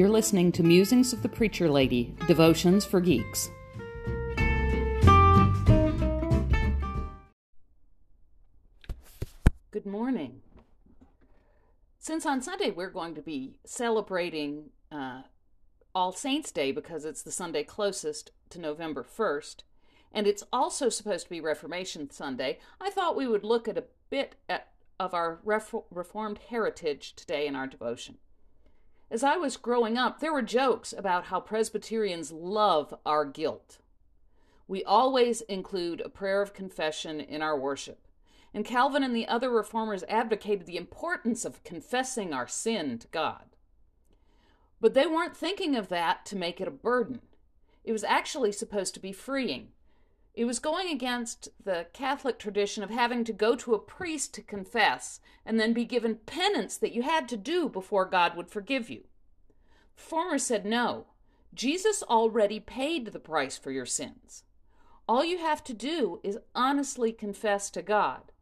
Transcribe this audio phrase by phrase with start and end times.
[0.00, 3.50] You're listening to Musings of the Preacher Lady Devotions for Geeks.
[9.70, 10.40] Good morning.
[11.98, 15.24] Since on Sunday we're going to be celebrating uh,
[15.94, 19.56] All Saints' Day because it's the Sunday closest to November 1st,
[20.12, 23.84] and it's also supposed to be Reformation Sunday, I thought we would look at a
[24.08, 28.16] bit at, of our Reformed heritage today in our devotion.
[29.10, 33.78] As I was growing up, there were jokes about how Presbyterians love our guilt.
[34.68, 38.06] We always include a prayer of confession in our worship.
[38.54, 43.56] And Calvin and the other reformers advocated the importance of confessing our sin to God.
[44.80, 47.20] But they weren't thinking of that to make it a burden.
[47.82, 49.68] It was actually supposed to be freeing.
[50.34, 54.42] It was going against the Catholic tradition of having to go to a priest to
[54.42, 58.88] confess and then be given penance that you had to do before God would forgive
[58.88, 59.04] you.
[59.96, 61.06] Former said no.
[61.52, 64.44] Jesus already paid the price for your sins.
[65.08, 68.32] All you have to do is honestly confess to God.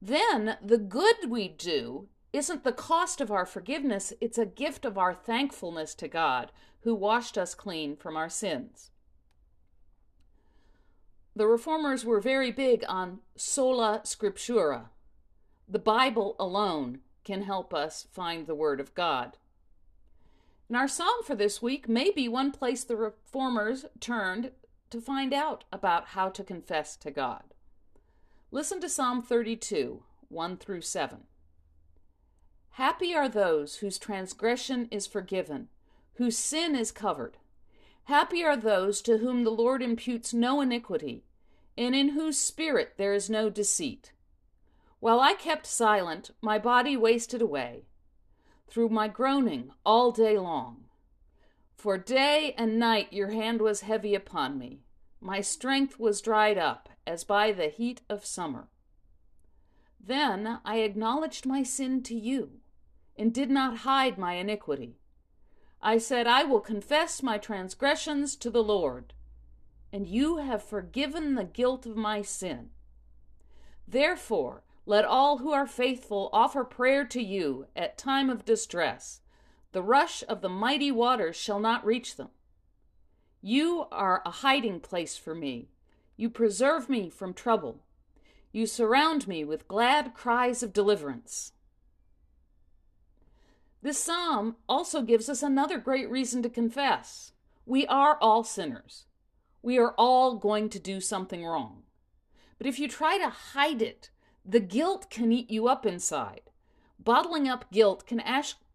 [0.00, 4.96] Then the good we do isn't the cost of our forgiveness, it's a gift of
[4.96, 6.50] our thankfulness to God
[6.80, 8.90] who washed us clean from our sins.
[11.34, 14.88] The reformers were very big on sola scriptura.
[15.68, 19.38] The Bible alone can help us find the Word of God.
[20.68, 24.52] And our psalm for this week may be one place the reformers turned
[24.90, 27.42] to find out about how to confess to God.
[28.50, 31.18] Listen to Psalm 32, 1 through 7.
[32.72, 35.68] Happy are those whose transgression is forgiven,
[36.14, 37.38] whose sin is covered.
[38.04, 41.24] Happy are those to whom the Lord imputes no iniquity,
[41.76, 44.12] and in whose spirit there is no deceit.
[45.00, 47.84] While I kept silent, my body wasted away
[48.68, 50.84] through my groaning all day long.
[51.76, 54.80] For day and night your hand was heavy upon me.
[55.20, 58.68] My strength was dried up as by the heat of summer.
[60.00, 62.60] Then I acknowledged my sin to you,
[63.16, 64.96] and did not hide my iniquity.
[65.82, 69.14] I said, I will confess my transgressions to the Lord,
[69.92, 72.70] and you have forgiven the guilt of my sin.
[73.86, 79.20] Therefore, let all who are faithful offer prayer to you at time of distress.
[79.72, 82.28] The rush of the mighty waters shall not reach them.
[83.40, 85.68] You are a hiding place for me.
[86.16, 87.82] You preserve me from trouble.
[88.52, 91.52] You surround me with glad cries of deliverance.
[93.82, 97.32] This psalm also gives us another great reason to confess.
[97.66, 99.06] We are all sinners.
[99.60, 101.82] We are all going to do something wrong.
[102.58, 104.10] But if you try to hide it,
[104.44, 106.42] the guilt can eat you up inside.
[106.98, 108.20] Bottling up guilt can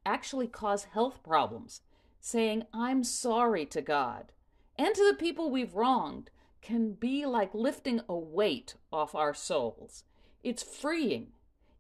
[0.06, 1.82] actually cause health problems.
[2.20, 4.34] Saying, I'm sorry to God
[4.78, 6.30] and to the people we've wronged
[6.62, 10.04] can be like lifting a weight off our souls.
[10.44, 11.28] It's freeing.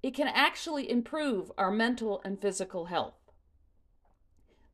[0.01, 3.16] It can actually improve our mental and physical health.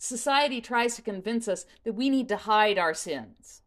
[0.03, 3.61] Society tries to convince us that we need to hide our sins.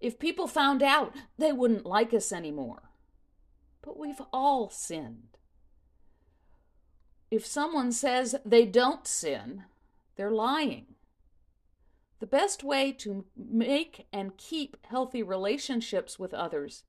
[0.00, 2.84] If people found out, they wouldn't like us anymore.
[3.82, 5.36] But we've all sinned.
[7.30, 9.64] If someone says they don't sin,
[10.16, 10.86] they're lying.
[12.20, 16.84] The best way to make and keep healthy relationships with others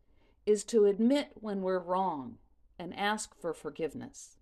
[0.46, 2.38] is to admit when we're wrong
[2.80, 4.38] and ask for forgiveness.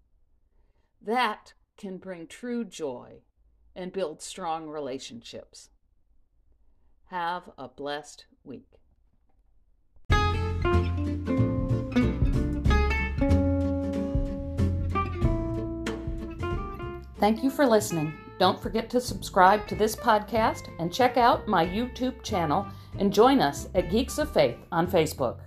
[1.01, 3.23] That can bring true joy
[3.75, 5.69] and build strong relationships.
[7.05, 8.67] Have a blessed week.
[17.19, 18.13] Thank you for listening.
[18.37, 22.67] Don't forget to subscribe to this podcast and check out my YouTube channel
[22.99, 25.37] and join us at Geeks of Faith on Facebook.